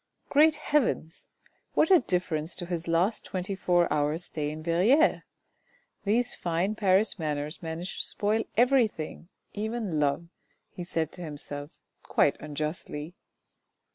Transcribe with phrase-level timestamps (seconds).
[0.31, 1.27] Great heavens!
[1.75, 5.21] what a difference to his last twenty four hours' stay in Verrieres.
[6.05, 10.27] These fine Paris manners manage to spoil everything, even love,
[10.71, 13.13] he said to himself, quite unjustly.